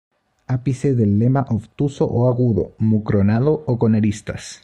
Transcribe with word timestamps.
Ápice 0.47 0.95
del 0.95 1.19
lema 1.19 1.45
obtuso, 1.51 2.05
o 2.09 2.27
agudo; 2.27 2.73
mucronado, 2.79 3.61
o 3.67 3.77
con 3.77 3.93
aristas. 3.93 4.59